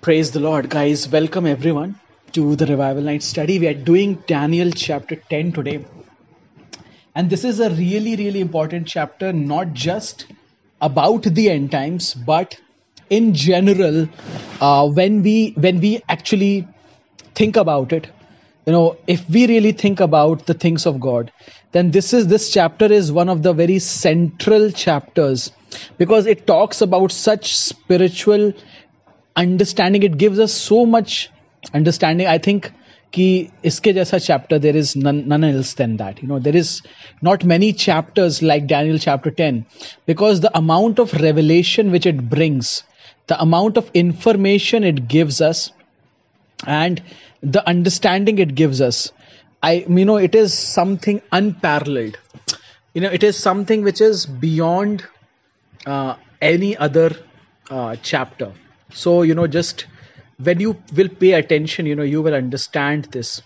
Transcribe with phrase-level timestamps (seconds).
[0.00, 1.08] Praise the Lord, guys.
[1.08, 1.98] Welcome everyone
[2.32, 3.58] to the Revival Night study.
[3.58, 5.84] We are doing Daniel chapter 10 today.
[7.14, 10.26] And this is a really, really important chapter, not just
[10.80, 12.60] about the end times, but
[13.10, 14.08] in general,
[14.60, 16.68] uh, when we when we actually
[17.34, 18.08] think about it,
[18.66, 21.32] you know, if we really think about the things of God,
[21.72, 25.52] then this is this chapter is one of the very central chapters
[25.98, 28.52] because it talks about such spiritual
[29.35, 31.29] understanding it gives us so much
[31.73, 32.71] understanding i think
[33.13, 33.25] कि
[33.65, 36.81] इसके जैसा chapter there is none, none else than that you know there is
[37.21, 39.65] not many chapters like daniel chapter 10
[40.05, 42.83] because the amount of revelation which it brings
[43.27, 45.71] the amount of information it gives us
[46.67, 47.01] and
[47.41, 49.11] the understanding it gives us
[49.61, 52.17] i you know it is something unparalleled
[52.93, 55.03] you know it is something which is beyond
[55.85, 57.09] uh, any other
[57.69, 58.51] uh, chapter
[58.90, 59.86] so you know just
[60.38, 63.42] when you will pay attention you know you will understand this.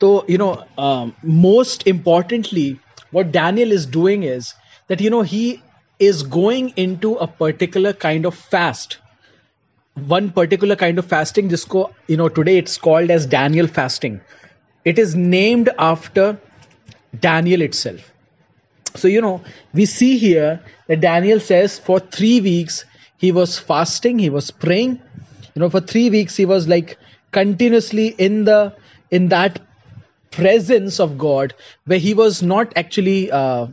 [0.00, 4.54] So you know um, most importantly what daniel is doing is
[4.88, 5.62] that you know he
[5.98, 8.98] is going into a particular kind of fast.
[9.94, 14.20] One particular kind of fasting jisko you know today it's called as daniel fasting.
[14.84, 16.40] It is named after
[17.20, 18.10] daniel itself.
[18.96, 22.84] So you know we see here that daniel says for 3 weeks
[23.22, 25.00] he was fasting he was praying.
[25.54, 26.98] You know for 3 weeks he was like
[27.32, 28.60] continuously in the
[29.10, 29.60] in that
[30.30, 33.66] presence of god where he was not actually uh,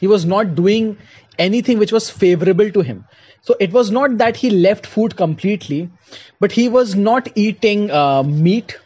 [0.00, 0.96] he was not doing
[1.38, 3.04] anything which was favorable to him.
[3.42, 5.90] So it was not that he left food completely
[6.40, 8.78] but he was not eating uh, meat.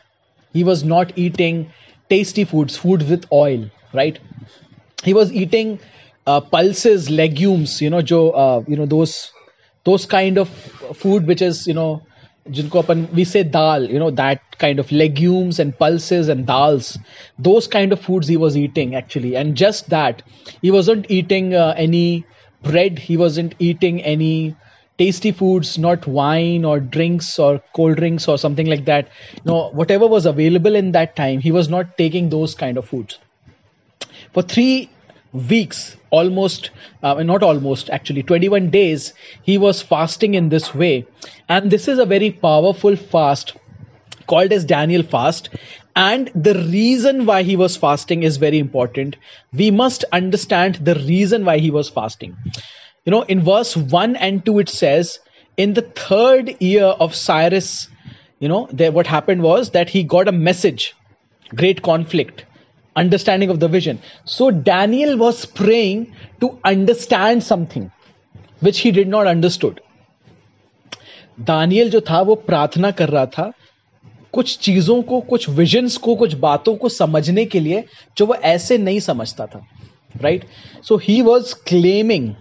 [0.53, 1.73] He was not eating
[2.09, 4.19] tasty foods food with oil right?
[5.05, 5.81] He was eating
[6.27, 9.33] uh, pulses legumes you know jo uh, you know those
[9.85, 12.03] those kind of food which is you know
[12.51, 16.89] jinko apan we say dal you know that kind of legumes and pulses and dals
[17.39, 19.37] those kind of foods he was eating actually.
[19.37, 20.23] And just that
[20.63, 22.25] he wasn't eating uh, any
[22.63, 24.55] bread he wasn't eating any
[24.99, 29.09] tasty foods not wine or drinks or cold drinks or something like that.
[29.37, 32.87] You know whatever was available in that time he was not taking those kind of
[32.87, 33.19] foods.
[34.33, 34.91] For 3
[35.33, 36.71] weeks almost
[37.03, 41.07] uh, not almost actually 21 days he was fasting in this way.
[41.49, 43.57] And this is a very powerful fast
[44.27, 45.51] called as daniel fast.
[45.97, 49.17] And the reason why he was fasting is very important.
[49.53, 52.37] We must understand the reason why he was fasting.
[53.05, 55.19] You know in verse 1 and 2 it says
[55.57, 57.89] in the third year of cyrus
[58.41, 60.95] you know there what happened was that he got a message
[61.55, 62.45] great conflict
[62.97, 64.01] understanding of the vision.
[64.25, 67.91] So Daniel was praying to understand something
[68.61, 69.81] which he did not understood.
[71.41, 73.53] Daniel जो था वो प्रार्थना कर रहा था
[74.33, 77.85] कुछ चीज़ों को कुछ विजन्स को कुछ बातों को समझने के लिए
[78.19, 79.65] जो वो ऐसे नहीं समझता था
[80.23, 80.45] right
[80.89, 82.35] so he was claiming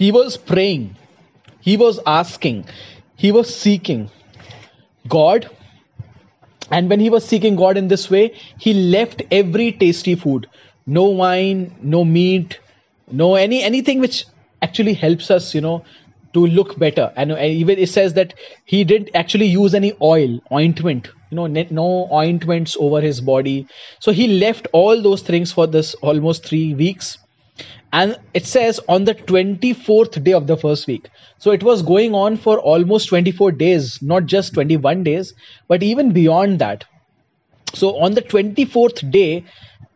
[0.00, 0.88] he was praying
[1.66, 2.62] he was asking
[3.22, 4.06] he was seeking
[5.04, 5.44] God
[6.70, 10.48] and when he was seeking god in this way he left every tasty food.
[10.86, 12.58] No wine no meat
[13.10, 14.24] no any anything which
[14.62, 15.84] actually helps us you know
[16.32, 17.12] to look better.
[17.16, 18.34] And even it says that
[18.64, 21.08] he didn't actually use any oil ointment.
[21.30, 23.66] You know no ointments over his body.
[24.00, 27.18] So he left all those things for this almost 3 weeks
[27.92, 31.08] and it says on the 24th day of the first week.
[31.38, 35.32] So it was going on for almost 24 days not just 21 days
[35.68, 36.84] but even beyond that.
[37.74, 39.44] So on the 24th day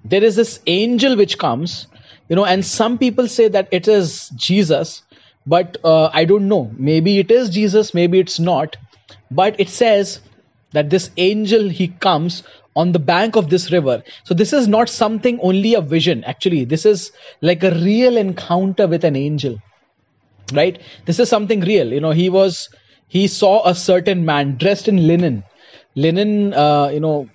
[0.05, 1.87] there is this angel which comes
[2.29, 5.03] you know and some people say that it is jesus
[5.47, 6.71] but uh, i don't know.
[6.77, 8.77] Maybe it is jesus maybe it's not.
[9.31, 10.21] But it says
[10.73, 12.43] that this angel he comes
[12.77, 14.03] on the bank of this river.
[14.25, 16.25] So this is not something only a vision.
[16.25, 19.61] Actually, this is like a real encounter with an angel.
[20.53, 20.81] Right?
[21.05, 21.93] This is something real.
[21.93, 22.69] You know, he was
[23.09, 25.45] he saw a certain man dressed in linen.
[25.97, 27.29] Linen, uh, you know,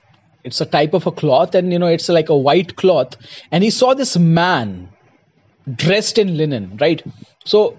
[0.45, 3.17] it's a type of a cloth, and you know, it's like a white cloth.
[3.51, 4.89] And he saw this man
[5.75, 7.03] dressed in linen, right?
[7.43, 7.77] So,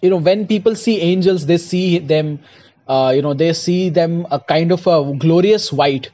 [0.00, 2.38] you know, when people see angels, they see them
[2.87, 6.09] uh, you know they see them a kind of a glorious white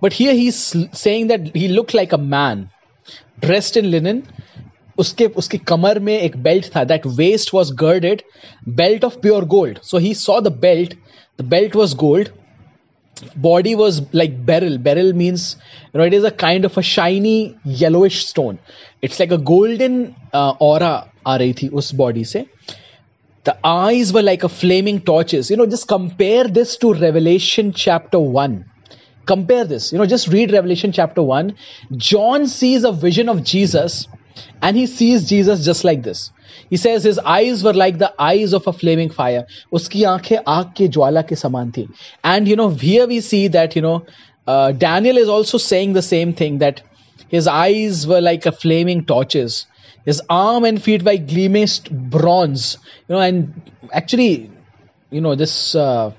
[0.00, 0.60] but here he's
[0.92, 2.68] saying that he looked like a man
[3.46, 4.22] dressed in linen
[4.98, 8.22] उसके उसकी कमर में एक belt था that waist was girded
[8.80, 10.94] belt of pure gold so he saw the belt
[11.40, 12.28] the belt was gold
[13.36, 15.56] body was like beryl beryl means
[15.92, 18.58] you know it is a kind of a shiny yellowish stone
[19.02, 19.96] it's like a golden
[20.32, 20.92] uh, aura
[21.26, 22.44] आ रही थी उस body से
[23.44, 25.50] The eyes were like a flaming torches.
[25.50, 28.64] You know, just compare this to Revelation chapter 1.
[29.26, 29.92] Compare this.
[29.92, 31.54] You know, just read Revelation chapter 1.
[31.96, 34.06] John sees a vision of Jesus
[34.60, 36.30] and he sees Jesus just like this.
[36.68, 39.46] He says his eyes were like the eyes of a flaming fire.
[39.72, 41.88] Uski aankheं आग के ज्वाला के समान थी.
[42.22, 44.04] And you know, here we see that, you know,
[44.46, 46.82] uh, Daniel is also saying the same thing that
[47.28, 49.66] his eyes were like a flaming torches
[50.05, 52.77] his arm and feet by gleaming bronze.
[53.07, 53.61] You know and
[53.91, 54.51] actually
[55.09, 56.11] you know this uh,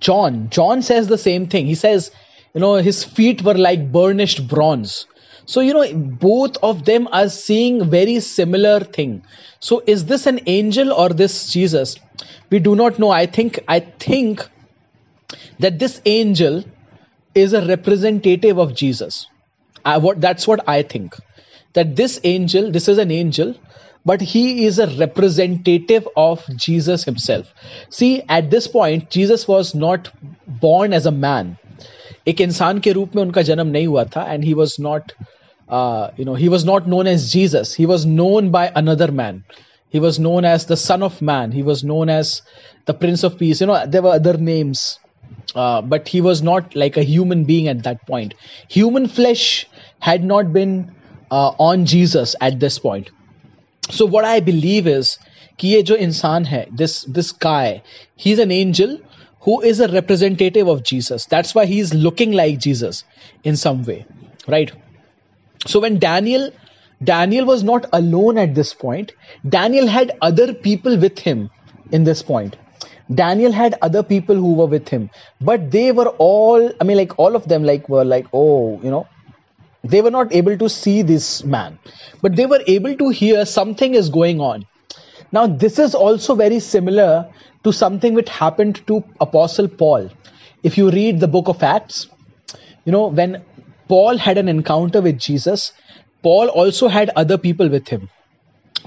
[0.00, 1.66] john john says the same thing.
[1.66, 2.10] He says
[2.54, 5.06] you know his feet were like burnished bronze.
[5.46, 9.24] So you know both of them are seeing very similar thing.
[9.60, 11.96] So is this an angel or this jesus?
[12.50, 13.10] We do not know.
[13.10, 14.48] I think i think
[15.58, 16.64] that this angel
[17.34, 19.26] is a representative of jesus.
[19.84, 21.16] I, what that's what i think
[21.73, 23.55] that this angel, this is an angel,
[24.05, 27.53] but he is a representative of Jesus himself.
[27.89, 30.11] See, at this point, Jesus was not
[30.47, 31.57] born as a man.
[32.27, 35.11] एक इंसान के रूप में उनका जन्म नहीं हुआ था and he was not
[36.17, 39.39] you know he was not known as jesus he was known by another man
[39.95, 42.31] he was known as the son of man he was known as
[42.91, 44.85] the prince of peace you know there were other names
[45.55, 48.37] uh, but he was not like a human being at that point
[48.77, 49.67] human flesh
[49.99, 50.23] had
[51.31, 53.11] not been uh, on Jesus at this point.
[53.89, 55.19] So what I believe is
[55.59, 57.81] कि ये जो इंसान है this this guy
[58.15, 58.97] he's an angel
[59.39, 61.25] who is a representative of Jesus.
[61.25, 63.03] That's why he's looking like Jesus
[63.43, 64.05] in some way,
[64.47, 64.71] right?
[65.65, 66.51] So when Daniel
[67.03, 69.13] Daniel was not alone at this point,
[69.47, 71.49] Daniel had other people with him
[71.91, 72.55] in this point.
[73.13, 75.09] Daniel had other people who were with him,
[75.39, 78.91] but they were all, I mean, like all of them, like were like, oh, you
[78.91, 79.07] know,
[79.84, 81.78] they were not able to see this man,
[82.20, 84.66] but they were able to hear something is going on.
[85.32, 87.32] Now, this is also very similar
[87.64, 90.10] to something which happened to Apostle Paul.
[90.62, 92.06] If you read the book of Acts,
[92.84, 93.42] you know, when
[93.88, 95.72] Paul had an encounter with Jesus,
[96.22, 98.08] Paul also had other people with him.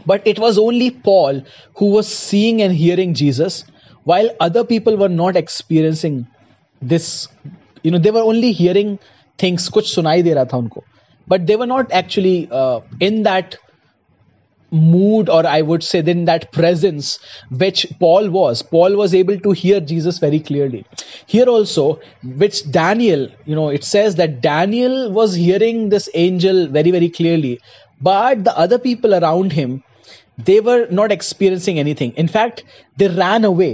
[0.06, 1.42] But it was only Paul
[1.76, 3.66] who was seeing and hearing Jesus,
[4.04, 6.28] while other people were not experiencing
[6.82, 7.28] this.
[7.84, 9.00] You know, they were only hearing
[9.43, 10.85] things कुछ सुनाई दे रहा था उनको
[11.29, 12.37] but they were not actually
[13.07, 13.57] in that
[14.73, 17.19] mood or i would say then that presence
[17.63, 20.85] which paul was paul was able to hear jesus very clearly
[21.27, 21.99] here also
[22.37, 27.59] which daniel you know it says that daniel was hearing this angel very very clearly
[28.01, 29.83] but the other people around him
[30.45, 32.65] they were not experiencing anything in fact
[32.97, 33.73] they ran away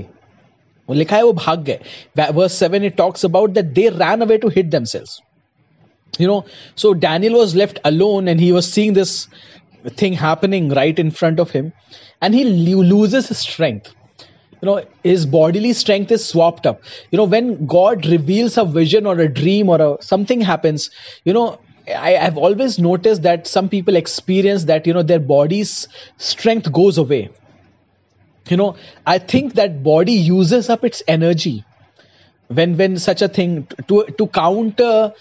[0.90, 1.78] लिखा है वो भाग गए
[2.32, 5.20] verse 7 it talks about that they ran away to hid themselves
[6.19, 9.27] you know so daniel was left alone and he was seeing this
[9.89, 11.73] thing happening right in front of him
[12.21, 13.93] and he loses his strength.
[14.61, 16.83] You know his bodily strength is swapped up.
[17.09, 20.91] You know when god reveals a vision or a dream or a, something happens
[21.25, 25.87] you know I, have always noticed that some people experience that you know their body's
[26.17, 27.29] strength goes away.
[28.49, 28.75] You know
[29.07, 31.63] i think that body uses up its energy
[32.47, 35.13] when when such a thing to to counter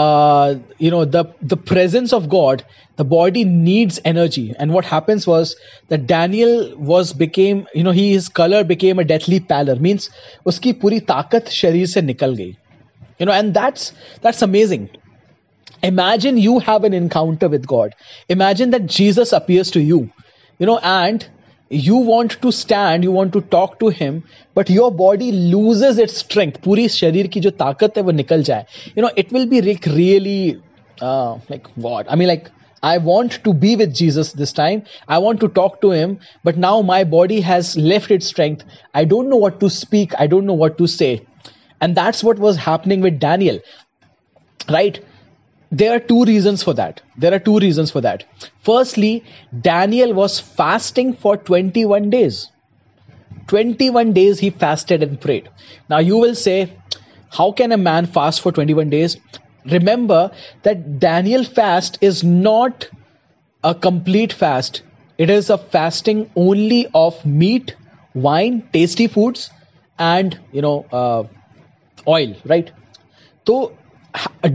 [0.00, 2.64] uh, you know the the presence of god
[3.00, 4.54] the body needs energy.
[4.58, 5.54] And what happens was
[5.88, 9.76] that daniel was became you know he, his color became a deathly pallor.
[9.88, 10.08] Means
[10.52, 12.54] uski puri taakat sharir se nikal gayi.
[13.18, 14.88] You know and that's that's amazing.
[15.82, 17.94] Imagine you have an encounter with god.
[18.36, 20.00] Imagine that jesus appears to you.
[20.58, 21.28] You know and
[21.69, 24.23] you want to stand you want to talk to him
[24.53, 28.65] but your body loses its strength पूरी शरीर की जो ताकत है वो निकल जाए
[28.97, 30.61] you know it will be like really
[31.01, 32.51] uh, like what I mean like
[32.83, 34.83] I want to be with Jesus this time.
[35.07, 38.63] I want to talk to him, but now my body has left its strength.
[38.95, 40.13] I don't know what to speak.
[40.17, 41.27] I don't know what to say.
[41.79, 43.59] And that's what was happening with Daniel.
[44.67, 44.99] Right?
[45.78, 47.02] There are two reasons for that.
[47.16, 48.24] There are two reasons for that.
[48.60, 49.24] Firstly,
[49.60, 52.50] Daniel was fasting for 21 days.
[53.48, 55.48] 21 days he fasted and prayed.
[55.88, 56.72] Now you will say,
[57.30, 59.16] how can a man fast for 21 days?
[59.64, 60.30] Remember
[60.62, 62.88] that Daniel fast is not
[63.64, 64.82] a complete fast.
[65.18, 67.74] It is a fasting only of meat,
[68.14, 69.50] wine, tasty foods,
[69.98, 71.24] and you know uh,
[72.06, 72.70] oil, right?
[73.46, 73.76] So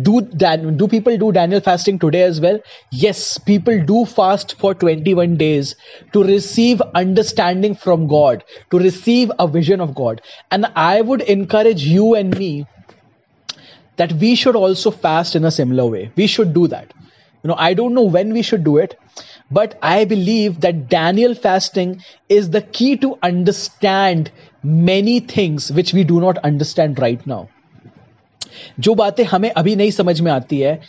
[0.01, 2.59] do Dan, do people do Daniel fasting today as well?
[2.91, 5.75] Yes, people do fast for 21 days
[6.13, 10.21] to receive understanding from God, to receive a vision of God.
[10.49, 12.65] And I would encourage you and me
[13.97, 16.11] that we should also fast in a similar way.
[16.15, 16.93] We should do that.
[17.43, 18.97] You know, I don't know when we should do it,
[19.49, 24.31] but I believe that Daniel fasting is the key to understand
[24.63, 27.49] many things which we do not understand right now.
[28.79, 30.79] जो बातें हमें अभी नहीं समझ में आती है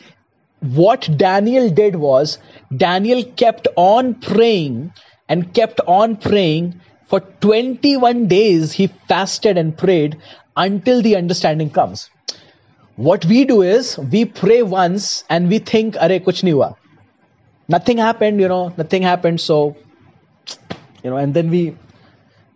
[0.63, 2.37] what Daniel did was
[2.75, 4.89] Daniel kept on praying
[5.29, 6.73] and kept on praying
[7.11, 10.17] for twenty one days he fasted and prayed
[10.59, 12.09] until the understanding comes
[12.99, 16.75] what we do is we pray once and we think अरे कुछ नहीं हुआ
[17.69, 19.59] nothing happened you know nothing happened so
[21.07, 21.67] you know and then we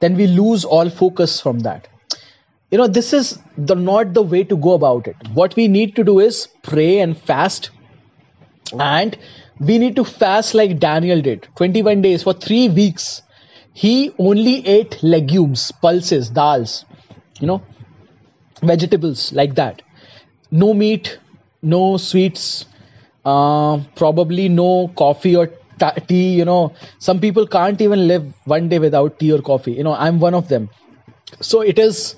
[0.03, 1.87] then we lose all focus from that
[2.71, 5.17] You know, this is the not the way to go about it.
[5.35, 7.71] What we need to do is pray and fast
[8.79, 9.17] and
[9.61, 13.23] we need to fast like Daniel did 21 days for three weeks.
[13.73, 16.85] He only ate legumes, pulses, dals,
[17.41, 17.63] you know,
[18.63, 19.83] vegetables like that.
[20.51, 21.19] No meat,
[21.63, 22.65] no sweets,
[23.25, 26.35] uh, probably no coffee or t- tea.
[26.35, 29.73] You know, some people can't even live one day without tea or coffee.
[29.73, 30.71] You know, I'm one of them.
[31.41, 32.17] So it is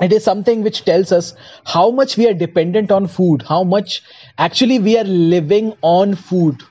[0.00, 4.02] it is something which tells us how much we are dependent on food how much
[4.38, 6.62] actually we are living on food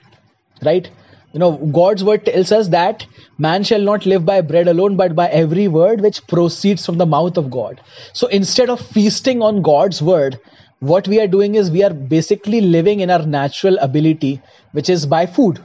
[0.63, 0.89] right?
[1.33, 3.05] You know god's word tells us that
[3.37, 7.05] man shall not live by bread alone but by every word which proceeds from the
[7.05, 7.81] mouth of god.
[8.13, 10.39] So instead of feasting on god's word
[10.79, 14.41] what we are doing is we are basically living in our natural ability
[14.71, 15.59] which is by food.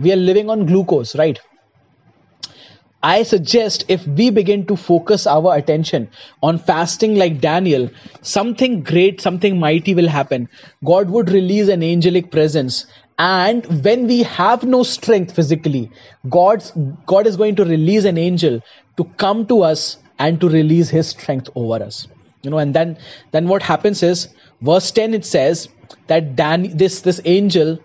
[0.00, 1.38] We are living on glucose right
[3.02, 6.10] I suggest if we begin to focus our attention
[6.42, 7.88] on fasting like Daniel,
[8.22, 10.48] something great, something mighty will happen.
[10.84, 12.86] God would release an angelic presence.
[13.18, 15.90] And when we have no strength physically,
[16.28, 16.72] God's,
[17.06, 18.60] God is going to release an angel
[18.96, 22.08] to come to us and to release his strength over us.
[22.42, 22.98] You know, and then,
[23.30, 24.28] then what happens is,
[24.60, 25.68] verse 10 it says
[26.08, 27.78] that Dan, this, this angel,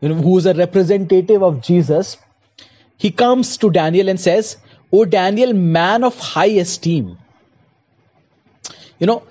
[0.00, 2.16] you know, who is a representative of Jesus,
[2.99, 4.57] he comes to Daniel and says,
[4.93, 7.17] O Daniel, man of high esteem.
[8.99, 9.23] You know,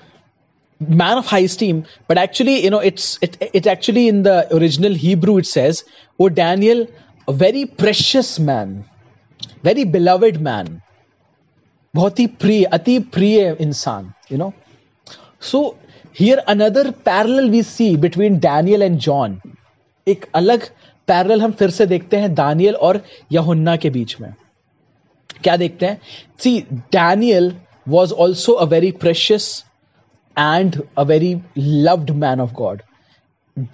[0.81, 4.93] man of high esteem, but actually, you know, it's it, it actually in the original
[4.93, 5.85] Hebrew it says,
[6.19, 6.87] O Daniel,
[7.29, 8.85] a very precious man,
[9.63, 10.81] very beloved man.
[11.95, 14.53] बहुत ही प्रिय अति प्रिय इंसान you know
[15.51, 15.61] so
[16.21, 19.41] here another parallel we C between Daniel and John
[20.09, 20.69] एक अलग
[21.10, 23.02] parallel हम फिर से देखते हैं दानियल और
[23.32, 24.34] यहुन्ना के बीच में।
[25.44, 26.00] क्या देखते हैं?
[26.40, 26.60] See
[26.92, 27.54] Daniel
[27.88, 29.64] was also a very precious
[30.38, 32.82] and a very loved man of God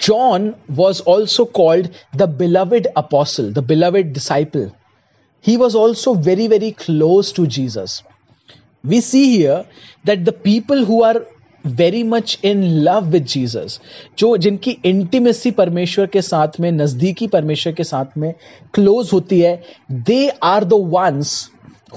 [0.01, 4.69] John was also called the beloved apostle the beloved disciple
[5.45, 8.01] he was also very very close to Jesus
[8.85, 9.65] we see here
[10.05, 11.25] that the people who are
[11.67, 13.79] very much in love with Jesus
[14.17, 18.34] जो जिनकी intimacy परमेश्वर के साथ में, नजदीकी परमेश्वर के साथ में
[18.74, 21.50] क्लोज होती है they are the ones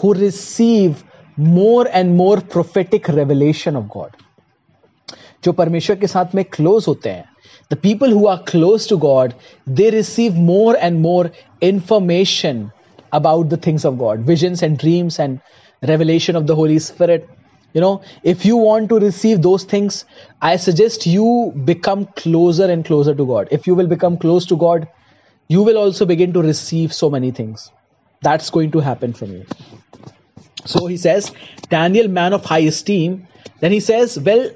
[0.03, 0.97] who receive
[1.41, 4.17] more and more prophetic revelation of God
[5.45, 7.25] जो परमेश्वर के साथ में क्लोज होते हैं
[7.71, 9.33] the people who are close to God
[9.69, 11.31] they receive more and more
[11.63, 12.69] information
[13.13, 15.39] about the things of God visions and dreams and
[15.83, 17.38] revelation of the holy Spirit.
[17.75, 20.05] You know if you want to receive those things
[20.41, 23.49] i suggest you become closer and closer to god.
[23.51, 24.89] If you will become close to god
[25.49, 27.71] you will also begin to receive so many things.
[28.21, 29.47] That's going to happen from you.
[30.65, 31.33] So he says
[31.71, 33.27] daniel man of high esteem
[33.61, 34.51] then he says well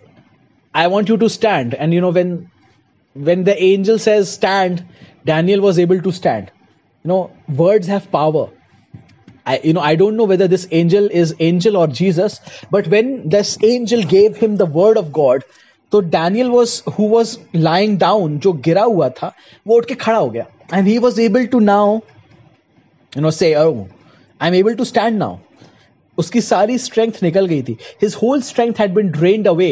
[0.75, 1.75] i want you to stand.
[1.75, 2.50] And you know when
[3.14, 4.85] when the angel says stand
[5.26, 6.50] daniel was able to stand.
[7.04, 8.50] You know words have power
[9.46, 13.29] I, you know, I don't know whether this angel is angel or Jesus, but when
[13.29, 15.43] this angel gave him the word of God,
[15.91, 19.31] तो Daniel was who was lying down जो गिरा हुआ था
[19.67, 21.96] वो उठ के खड़ा हो गया and he was able to now
[23.13, 25.38] you know से I am able to stand now
[26.17, 29.72] उसकी सारी स्ट्रेंथ निकल गई थी his whole strength had been drained away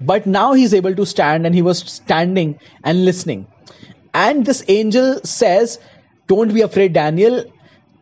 [0.00, 2.54] but now he is able to stand and he was standing
[2.86, 3.44] and listening
[4.16, 5.78] and this angel says
[6.28, 7.44] don't be afraid Daniel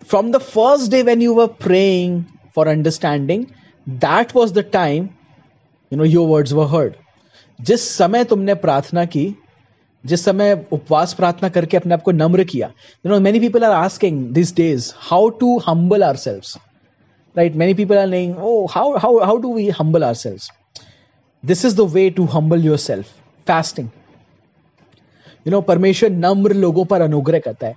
[0.04, 2.16] from the first day when you were praying
[2.54, 3.46] for understanding
[3.87, 5.08] that was the time
[5.92, 6.96] you know your words were heard
[7.58, 9.25] जिस समय तुमने प्रार्थना की
[10.04, 12.66] जिस समय उपवास प्रार्थना करके अपने आप को नम्र किया
[13.06, 16.56] you know many people are asking this days how to humble are sales
[17.37, 20.50] right many people are saying oh how how how do we humble are sales
[21.44, 23.12] this is the way to humble yourself
[23.49, 23.88] fasting
[25.45, 27.75] you know parmeshwar namr logo par anugrah karta hai.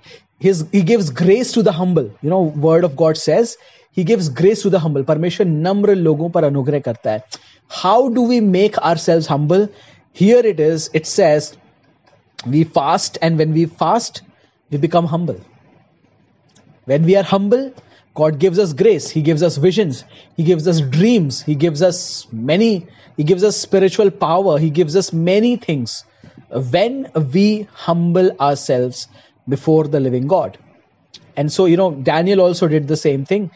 [0.71, 2.09] He gives grace to the humble.
[2.21, 3.57] You know word of god says
[3.91, 5.03] he gives grace to the humble.
[5.03, 7.23] Parmeshwar namr logo par anugrah karta hai.
[7.67, 9.69] How do we make ourselves humble?
[10.13, 10.89] Here it is.
[10.93, 11.55] It says
[12.45, 14.23] we fast and when we fast
[14.71, 15.39] we become humble.
[16.85, 17.71] When we are humble
[18.18, 19.10] God gives us grace.
[19.10, 20.04] He gives us visions.
[20.36, 21.42] He gives us dreams.
[21.42, 24.58] He gives us many, He gives us spiritual power.
[24.58, 26.04] He gives us many things
[26.48, 29.08] when we humble ourselves
[29.48, 30.58] before the living God.
[31.36, 33.50] And so, you know, Daniel also did the same thing.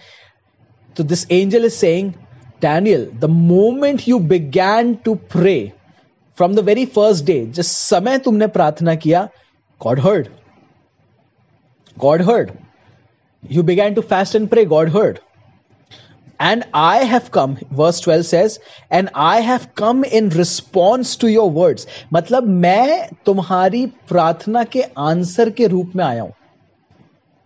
[0.97, 2.17] So, this angel is saying,
[2.61, 5.75] Daniel, the moment you began to pray
[6.35, 9.29] from the very first day, just समय तुमने प्रार्थना किया,
[9.81, 10.31] God heard.
[11.99, 12.57] God heard.
[13.43, 15.21] You began to fast and pray, God heard.
[16.41, 18.59] And I have come, verse 12 says,
[18.91, 21.87] and I have come in response to your words.
[22.13, 26.31] मतलब मैं तुम्हारी प्रार्थना के answer के रूप में आया हूं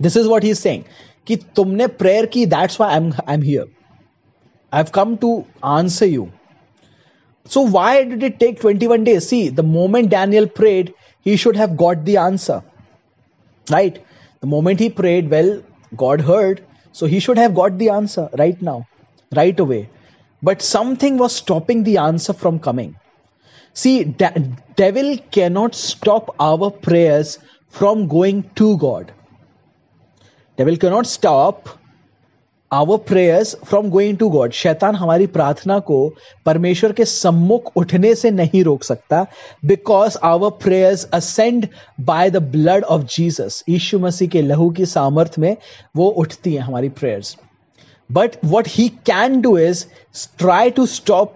[0.02, 0.82] this is what he saying
[1.26, 3.66] कि तुमने प्रेयर की that's why I am here
[4.72, 5.32] I have come to
[5.78, 6.28] answer you
[7.46, 9.28] So why did it take 21 days?
[9.28, 12.62] See, the moment Daniel prayed, he should have got the answer.
[13.66, 14.04] Right?
[14.40, 15.50] The moment he prayed, well,
[15.95, 16.65] God heard.
[16.91, 18.87] So he should have got the answer right now,
[19.35, 19.89] right away.
[20.41, 22.95] But something was stopping the answer from coming.
[23.73, 27.39] See, de- devil cannot stop our prayers
[27.69, 29.11] from going to God.
[30.57, 31.69] Devil cannot stop
[32.71, 35.97] our prayers from going to God शैतान हमारी प्रार्थना को
[36.45, 39.25] परमेश्वर के सम्मुख उठने से नहीं रोक सकता
[39.65, 41.67] because our prayers ascend
[42.01, 45.55] by the blood of Jesus यीशु मसीह के लहू की सामर्थ में
[45.95, 47.35] वो उठती हैं हमारी prayers
[48.09, 49.85] but what he can do is
[50.39, 51.35] try to stop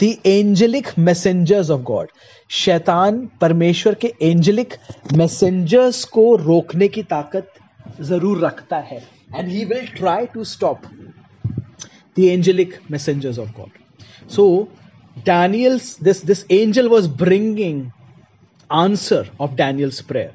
[0.00, 2.08] the angelic messengers of God
[2.50, 4.74] शैतान परमेश्वर के एंजलिक
[5.14, 7.50] मैसेंजर्स को रोकने की ताकत
[8.00, 10.86] ज़रूर रखता है। And he will try to stop
[12.14, 13.70] the angelic messengers of God.
[14.26, 14.70] So
[15.24, 17.92] Daniel's this this angel was bringing
[18.70, 20.32] answer of Daniel's prayer.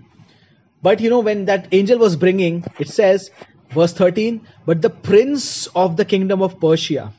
[0.82, 3.32] But you know when that angel was bringing it says
[3.72, 7.12] verse 13 but the prince of the kingdom of Persia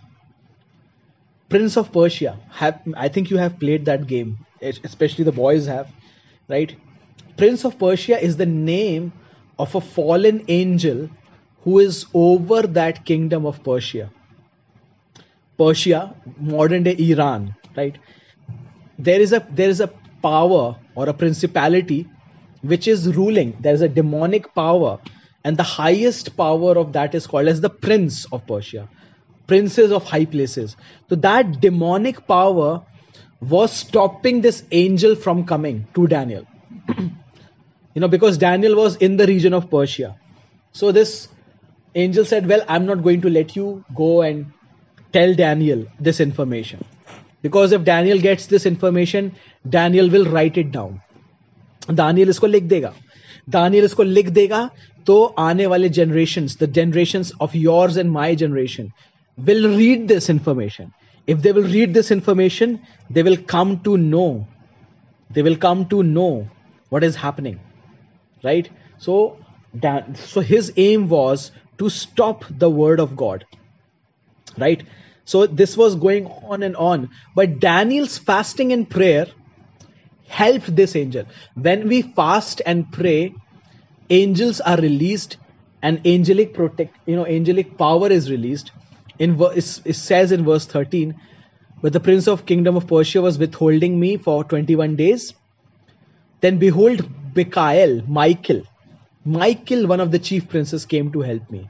[1.48, 5.92] prince of Persia have I think you have played that game especially the boys have
[6.48, 6.74] right
[7.36, 9.12] prince of Persia is the name
[9.58, 11.08] of a fallen angel
[11.64, 14.10] who is over that kingdom of Persia.
[15.58, 17.98] Persia, modern day Iran, right?
[18.98, 19.88] There is a there is a
[20.22, 22.06] power or a principality
[22.62, 23.56] which is ruling.
[23.60, 24.98] There is a demonic power,
[25.44, 28.88] and the highest power of that is called as the prince of Persia,
[29.46, 30.76] princes of high places.
[31.08, 32.82] So that demonic power
[33.40, 36.46] was stopping this angel from coming to Daniel.
[36.98, 40.16] you know, because Daniel was in the region of Persia.
[40.72, 41.28] So this
[41.95, 44.51] angel said, Well, I'm not going to let you go and
[45.13, 46.83] tell Daniel this information.
[47.41, 49.33] Because if Daniel gets this information,
[49.69, 51.01] Daniel will write it down.
[51.93, 52.93] Daniel इसको लिख देगा
[53.55, 54.69] Daniel इसको लिख देगा
[55.07, 58.91] तो आने वाले generations, the generations of yours and my generation,
[59.37, 60.91] will read this information.
[61.27, 62.79] If they will read this information,
[63.09, 64.47] they will come to know.
[65.31, 66.47] They will come to know
[66.89, 67.59] what is happening.
[68.43, 68.69] Right?
[68.97, 69.37] So,
[70.15, 73.44] so his aim was to stop the word of God.
[74.56, 74.86] Right?
[75.24, 77.10] So this was going on and on.
[77.34, 79.26] But Daniel's fasting and prayer
[80.28, 81.24] helped this angel.
[81.54, 83.34] When we fast and pray,
[84.10, 85.38] angels are released
[85.82, 88.72] and angelic protect, you know, angelic power is released.
[89.18, 91.14] In it says in verse 13,
[91.82, 95.34] but the prince of kingdom of Persia was withholding me for 21 days.
[96.40, 98.62] Then behold, Michael, Michael,
[99.24, 101.68] Michael, one of the chief princes, came to help me,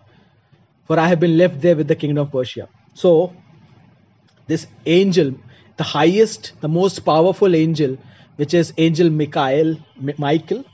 [0.87, 2.69] for I have been left there with the kingdom of Persia.
[2.95, 3.35] So,
[4.47, 5.35] this angel,
[5.77, 7.99] the highest, the most powerful angel,
[8.37, 10.65] which is angel Michael, Michael,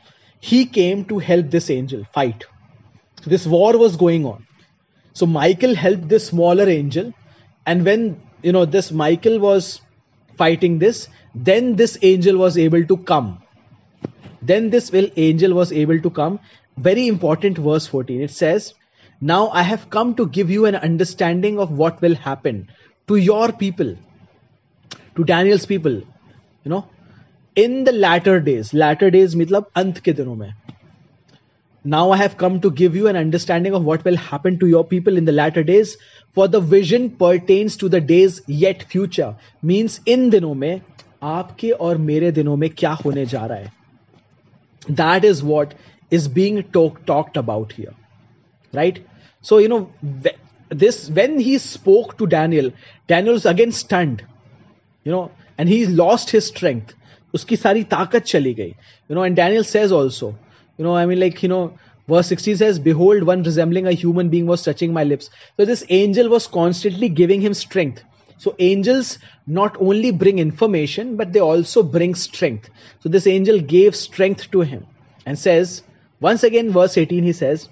[0.40, 2.44] he came to help this angel fight.
[3.22, 4.46] So this war was going on.
[5.14, 7.14] So Michael helped this smaller angel,
[7.64, 9.80] and when you know this Michael was
[10.36, 13.42] fighting this, then this angel was able to come.
[14.42, 16.38] Then this will angel was able to come
[16.77, 18.73] very important verse 14 it says
[19.33, 22.67] now i have come to give you an understanding of what will happen
[23.07, 23.93] to your people
[25.15, 26.85] to daniel's people you know
[27.55, 30.53] in the latter days latter days matlab ant ke dino mein
[31.83, 34.83] now i have come to give you an understanding of what will happen to your
[34.85, 35.97] people in the latter days
[36.33, 40.81] for the vision pertains to the days yet future means in दिनों में
[41.23, 43.79] आपके और मेरे दिनों में क्या होने जा रहा है
[45.01, 45.73] that is what
[46.10, 47.94] Is being talk, talked about here
[48.72, 49.04] right
[49.40, 49.90] so you know
[50.68, 52.72] this when he spoke to daniel
[53.06, 54.24] daniel was again stunned
[55.04, 56.94] you know and he lost his strength
[57.34, 58.74] uski sari taakat chali gayi
[59.08, 60.34] you know and daniel says also
[60.78, 64.28] You know, I mean, like, you know, verse 16 says, Behold, one resembling a human
[64.28, 65.30] being was touching my lips.
[65.56, 68.02] So this angel was constantly giving him strength.
[68.38, 72.68] So angels not only bring information, but they also bring strength.
[73.00, 74.86] So this angel gave strength to him
[75.24, 75.82] and says,
[76.20, 77.68] once again, verse 18, he says,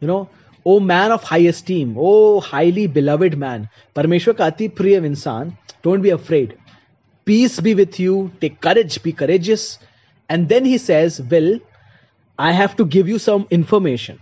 [0.00, 0.28] you know,
[0.64, 6.58] O man of high esteem, O highly beloved man, Parmeshwar priya insan, don't be afraid.
[7.24, 9.78] Peace be with you, take courage, be courageous.
[10.28, 11.60] And then he says, Well,
[12.38, 14.20] I have to give you some information.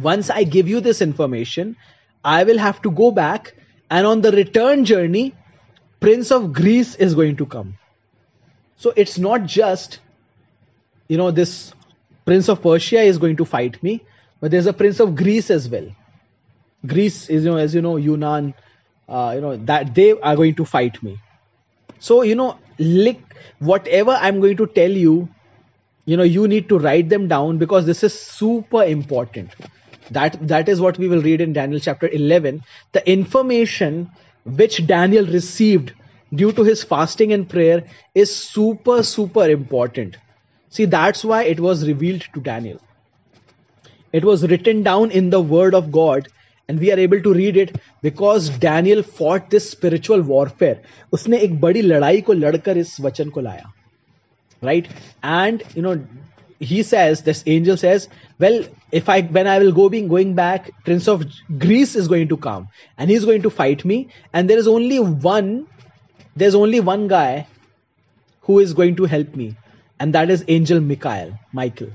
[0.00, 1.76] Once I give you this information,
[2.24, 3.54] I will have to go back,
[3.90, 5.34] and on the return journey,
[6.00, 7.76] Prince of Greece is going to come.
[8.76, 9.98] So it's not just,
[11.08, 11.72] you know, this
[12.24, 14.02] Prince of Persia is going to fight me,
[14.40, 15.86] but there's a Prince of Greece as well.
[16.86, 18.54] Greece is, you know, as you know, Yunan,
[19.08, 21.18] uh, you know, that they are going to fight me.
[21.98, 23.20] So, you know, lick
[23.60, 25.28] whatever I'm going to tell you,
[26.04, 29.50] you know, you need to write them down because this is super important.
[30.10, 32.62] That that is what we will read in Daniel chapter 11.
[32.92, 34.10] The information
[34.44, 35.92] which Daniel received
[36.34, 40.16] due to his fasting and prayer is super super important
[40.71, 42.79] See, that's why it was revealed to Daniel.
[44.13, 46.27] It was written down in the Word of God,
[46.67, 50.81] and we are able to read it because Daniel fought this spiritual warfare.
[51.13, 53.71] उसने एक बड़ी लड़ाई को लड़कर इस वचन को लाया.
[54.61, 54.87] Right?
[55.23, 55.99] And, you know,
[56.59, 60.71] he says, this angel says, well, if I, when I will go being going back,
[60.83, 61.25] Prince of
[61.57, 64.09] Greece is going to come and he's going to fight me.
[64.33, 65.67] And there is only one,
[66.35, 67.47] there's only one guy
[68.41, 69.55] who is going to help me
[69.99, 71.89] and that is angel Michael, Michael.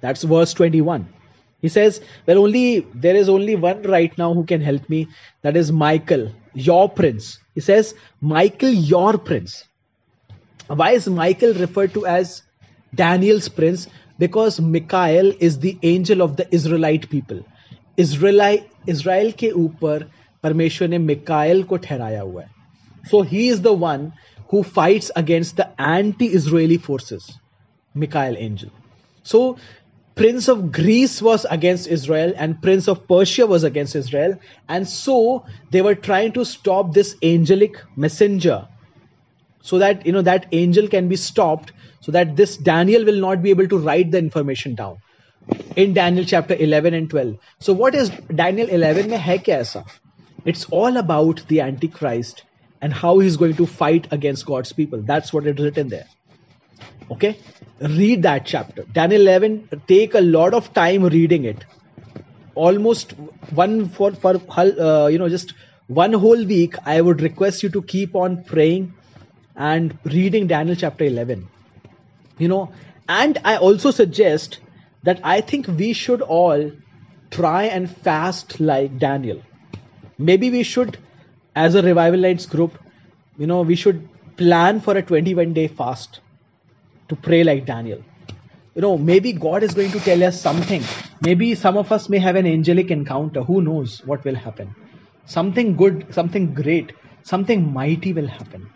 [0.00, 1.08] That's verse 21.
[1.62, 5.08] He says, Well, only there is only one right now who can help me.
[5.42, 7.38] That is Michael, your prince.
[7.54, 9.64] He says, Michael, your prince.
[10.66, 12.42] Why is Michael referred to as
[12.94, 13.88] Daniel's prince?
[14.18, 17.44] Because Michael is the angel of the Israelite people.
[17.96, 20.10] Israel Israel के ऊपर
[20.42, 22.48] परमेश्वर ने Michael को ठहराया हुआ है
[23.10, 24.12] So he is the one
[24.47, 27.37] who fights against the anti-Israeli forces,
[27.93, 28.69] Michael Angel.
[29.23, 29.57] So
[30.15, 34.39] Prince of Greece was against Israel and Prince of Persia was against Israel.
[34.69, 38.67] And so they were trying to stop this angelic messenger
[39.61, 43.41] so that you know that angel can be stopped so that this Daniel will not
[43.41, 44.97] be able to write the information down
[45.75, 47.37] in Daniel chapter 11 and 12.
[47.59, 49.85] So what is Daniel 11 mein hai kya aisa?
[50.45, 52.43] It's all about the antichrist
[52.81, 55.01] and how he's going to fight against God's people.
[55.01, 56.07] That's what is written there.
[57.11, 57.37] Okay?
[57.79, 58.83] Read that chapter.
[58.83, 61.65] Daniel 11, take a lot of time reading it.
[62.53, 63.11] Almost
[63.51, 65.53] one for, for uh, you know, just
[65.87, 68.93] one whole week, I would request you to keep on praying
[69.55, 71.47] and reading Daniel chapter 11.
[72.37, 72.71] You know,
[73.07, 74.59] and I also suggest
[75.03, 76.71] that I think we should all
[77.29, 79.41] try and fast like Daniel.
[80.17, 80.97] Maybe we should
[81.55, 82.77] as a revival lights group
[83.37, 86.19] you know we should plan for a 21 day fast
[87.07, 88.03] to pray like daniel.
[88.75, 90.83] You know maybe god is going to tell us something.
[91.21, 93.41] Maybe some of us may have an angelic encounter.
[93.41, 94.75] Who knows what will happen?
[95.25, 96.91] Something good something great
[97.23, 98.69] something mighty will happen.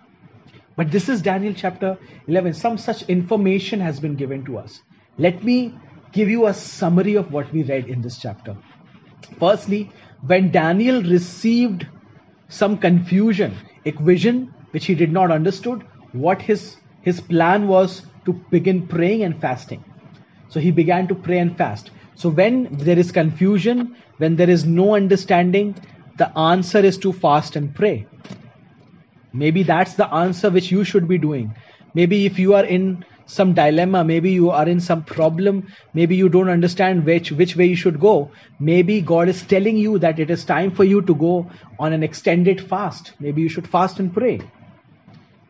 [0.78, 4.82] But this is daniel chapter 11 some such information has been given to us.
[5.18, 5.74] Let me
[6.14, 8.58] give you a summary of what we read in this chapter.
[9.40, 11.88] Firstly when daniel received
[12.50, 18.34] some confusion, a vision which he did not understood, what his his plan was to
[18.34, 19.84] begin praying and fasting.
[20.50, 21.92] So he began to pray and fast.
[22.16, 25.76] So when there is confusion, when there is no understanding,
[26.18, 28.06] the answer is to fast and pray.
[29.32, 31.56] Maybe that's the answer which you should be doing.
[31.94, 34.04] Maybe if you are in some dilemma.
[34.04, 35.68] Maybe you are in some problem.
[35.94, 38.14] Maybe you don't understand which which way you should go.
[38.60, 41.34] Maybe god is telling you that it is time for you to go
[41.78, 43.14] on an extended fast.
[43.20, 44.40] Maybe you should fast and pray.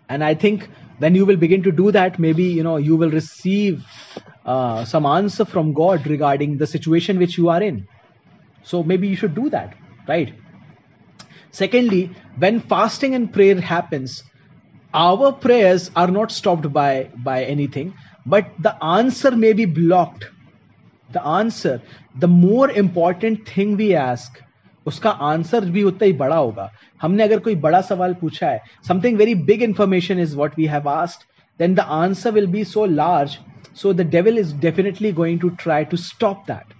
[0.09, 0.67] And i think
[1.05, 3.83] when you will begin to do that maybe you know you will receive
[4.45, 7.87] uh, some answer from god regarding the situation which you are in.
[8.63, 9.75] So maybe you should do that
[10.07, 10.33] right?
[11.51, 12.01] Secondly
[12.45, 14.23] when fasting and prayer happens
[14.94, 17.92] our prayers are not stopped by by anything
[18.34, 20.26] but the answer may be blocked
[21.16, 21.74] the answer
[22.24, 24.40] the more important thing we ask
[24.86, 26.70] उसका answer भी उतना ही बड़ा होगा
[27.02, 30.88] हमने अगर कोई बड़ा सवाल पूछा है something very big information is what we have
[30.88, 33.34] asked then the answer will be so large
[33.80, 36.72] so the devil is definitely going to try to stop that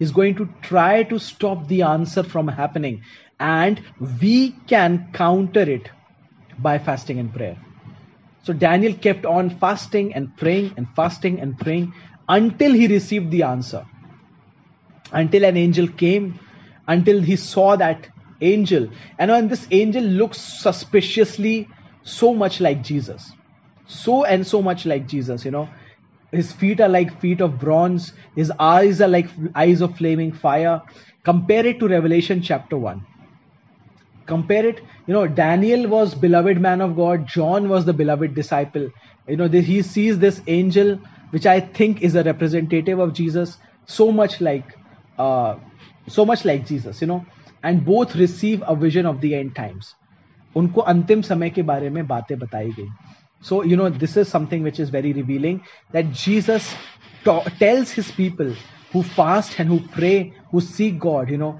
[0.00, 3.00] he's going to try to stop the answer from happening
[3.40, 3.82] and
[4.22, 5.88] we can counter it
[6.57, 7.57] by fasting and prayer.
[8.43, 11.93] So Daniel kept on fasting and praying and fasting and praying
[12.27, 13.85] until he received the answer.
[15.11, 16.39] Until an angel came,
[16.87, 18.07] until he saw that
[18.41, 18.89] angel.
[19.17, 21.69] And when this angel looks suspiciously
[22.03, 23.31] so much like Jesus.
[23.87, 25.69] So and so much like Jesus, you know.
[26.31, 30.81] His feet are like feet of bronze, his eyes are like eyes of flaming fire.
[31.23, 33.05] Compare it to Revelation chapter 1
[34.26, 38.88] compare it you know daniel was beloved man of god john was the beloved disciple
[39.28, 40.98] you know he sees this angel
[41.30, 44.76] which i think is a representative of jesus so much like
[45.18, 45.56] uh,
[46.08, 47.24] so much like jesus you know
[47.62, 49.94] and both receive a vision of the end times
[50.56, 52.88] उनको अंतिम समय के बारे में बातें बताई गई
[53.48, 55.58] so you know this is something which is very revealing
[55.96, 56.70] that jesus
[57.26, 58.48] ta- tells his people
[58.92, 60.16] who fast and who pray
[60.52, 61.50] who seek god you know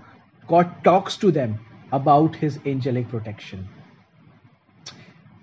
[0.53, 1.55] god talks to them
[1.93, 3.67] about his angelic protection.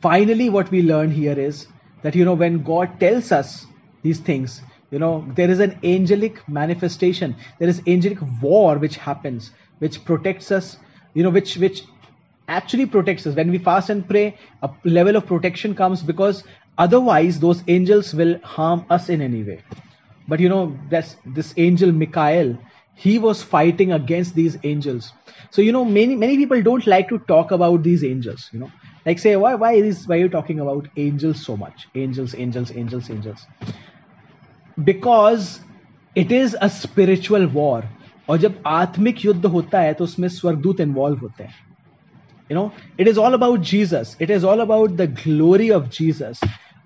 [0.03, 1.67] Finally, what we learn here is
[2.03, 3.67] that, you know, when God tells us
[4.03, 4.61] these things,
[4.91, 10.51] you know, there is an angelic manifestation, there is angelic war which happens, which protects
[10.51, 10.77] us,
[11.15, 11.85] you know, which, which
[12.49, 13.37] actually protects us.
[13.37, 16.43] When we fast and pray, a level of protection comes because
[16.79, 19.63] otherwise those angels will harm us in any way.
[20.27, 22.59] But you know, this, this angel Michael,
[23.00, 25.12] he was fighting against these angels
[25.50, 28.72] so you know many many people don't like to talk about these angels you know
[29.06, 32.72] like say why why is why are you talking about angels so much angels angels
[32.72, 33.46] angels angels
[34.84, 35.60] because
[36.16, 37.84] it is a spiritual war
[38.30, 41.64] और जब आत्मिक युद्ध होता है तो उसमें स्वर्गदूत involve होते हैं
[42.50, 42.72] you know
[43.04, 46.42] it is all about jesus it is all about the glory of jesus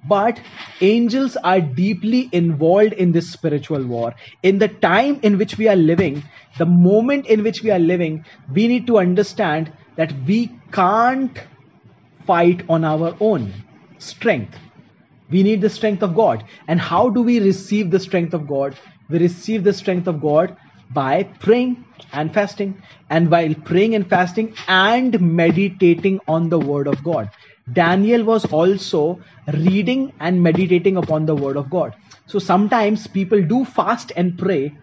[0.08, 0.40] but
[0.80, 4.14] angels are deeply involved in this spiritual war.
[4.42, 6.22] In the time in which we are living,
[6.58, 11.38] the moment in which we are living, we need to understand that we can't
[12.26, 13.52] fight on our own
[13.98, 14.56] strength.
[15.30, 16.44] We need the strength of God.
[16.68, 18.76] And how do we receive the strength of God?
[19.08, 20.56] We receive the strength of God
[20.90, 22.82] by praying and fasting.
[23.08, 27.30] And while praying and fasting and meditating on the Word of God.
[27.72, 29.20] Daniel was also
[29.52, 31.94] reading and meditating upon the word of God.
[32.26, 34.74] So sometimes people do fast and pray.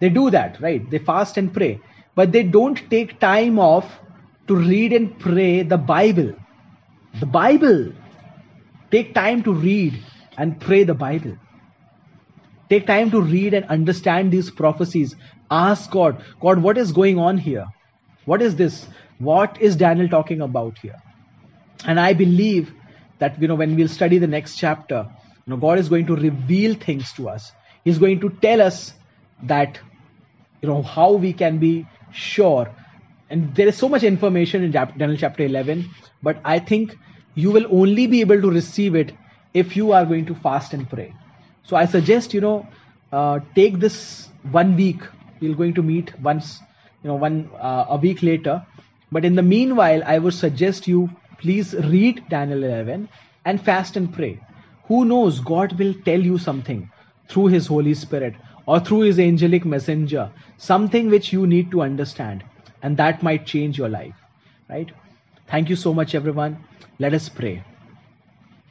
[0.00, 0.88] They do that, right?
[0.90, 1.80] They fast and pray,
[2.14, 4.00] but they don't take time off
[4.48, 6.34] to read and pray the Bible.
[7.20, 7.92] The Bible.
[8.90, 10.02] Take time to read
[10.36, 11.36] and pray the Bible.
[12.68, 15.16] Take time to read and understand these prophecies.
[15.50, 17.66] Ask God, God, what is going on here?
[18.24, 18.86] What is this?
[19.18, 20.96] What is Daniel talking about here?
[21.84, 22.72] And i believe
[23.18, 25.06] that you know when we'll study the next chapter
[25.46, 27.52] you know god is going to reveal things to us.
[27.84, 28.94] He's going to tell us
[29.44, 29.78] that
[30.60, 32.68] you know how we can be sure.
[33.30, 35.88] And there is so much information in daniel chapter 11
[36.22, 36.96] but i think
[37.34, 39.12] you will only be able to receive it
[39.54, 41.14] if you are going to fast and pray.
[41.64, 42.66] So i suggest you know
[43.12, 45.00] uh, take this one week.
[45.40, 46.60] We're going to meet once
[47.02, 48.64] you know one uh, a week later.
[49.12, 53.08] But in the meanwhile i would suggest you please read Daniel 11
[53.44, 54.40] and fast and pray.
[54.88, 56.90] Who knows, God will tell you something
[57.28, 58.34] through His Holy Spirit
[58.66, 62.44] or through His angelic messenger, something which you need to understand,
[62.82, 64.14] and that might change your life.
[64.68, 64.90] Right?
[65.48, 66.64] Thank you so much, everyone.
[66.98, 67.62] Let us pray.